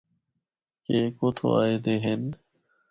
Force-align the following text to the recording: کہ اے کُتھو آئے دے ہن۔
کہ 0.83 0.93
اے 0.99 1.03
کُتھو 1.17 1.47
آئے 1.61 1.75
دے 1.83 1.95
ہن۔ 2.03 2.21